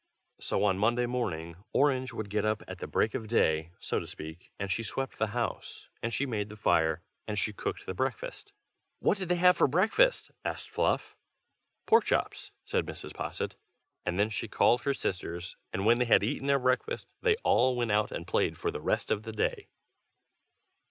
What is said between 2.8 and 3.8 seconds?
break of day,